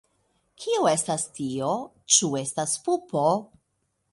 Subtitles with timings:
[0.63, 1.69] Kio estas tio?
[2.17, 3.27] Ĉu estas pupo?